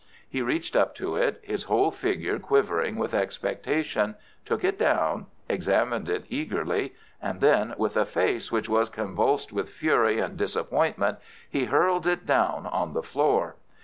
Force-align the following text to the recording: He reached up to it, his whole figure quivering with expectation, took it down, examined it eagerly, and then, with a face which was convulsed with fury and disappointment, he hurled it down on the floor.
He 0.27 0.41
reached 0.41 0.75
up 0.75 0.95
to 0.95 1.15
it, 1.15 1.39
his 1.43 1.65
whole 1.65 1.91
figure 1.91 2.39
quivering 2.39 2.95
with 2.95 3.13
expectation, 3.13 4.15
took 4.45 4.63
it 4.63 4.79
down, 4.79 5.27
examined 5.47 6.09
it 6.09 6.25
eagerly, 6.27 6.95
and 7.21 7.39
then, 7.39 7.75
with 7.77 7.95
a 7.95 8.07
face 8.07 8.51
which 8.51 8.67
was 8.67 8.89
convulsed 8.89 9.53
with 9.53 9.69
fury 9.69 10.17
and 10.17 10.35
disappointment, 10.35 11.19
he 11.47 11.65
hurled 11.65 12.07
it 12.07 12.25
down 12.25 12.65
on 12.65 12.93
the 12.93 13.03
floor. 13.03 13.57